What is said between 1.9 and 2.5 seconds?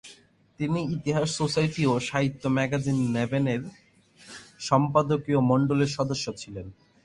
ও সাহিত্য